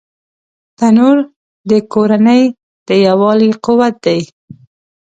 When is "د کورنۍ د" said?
1.69-2.89